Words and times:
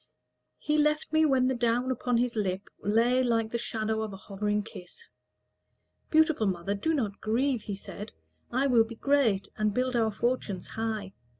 He 0.57 0.79
left 0.79 1.13
me 1.13 1.25
when 1.25 1.47
the 1.47 1.53
down 1.53 1.91
upon 1.91 2.17
his 2.17 2.35
lip 2.35 2.69
Lay 2.79 3.21
like 3.21 3.51
the 3.51 3.59
shadow 3.59 4.01
of 4.01 4.11
a 4.13 4.17
hovering 4.17 4.63
kiss. 4.63 5.11
"Beautiful 6.09 6.47
mother, 6.47 6.73
do 6.73 6.95
not 6.95 7.21
grieve," 7.21 7.61
he 7.61 7.75
said; 7.75 8.11
"I 8.51 8.65
will 8.65 8.83
be 8.83 8.95
great, 8.95 9.49
and 9.57 9.75
build 9.75 9.95
our 9.95 10.09
fortunes 10.11 10.69
high. 10.69 11.13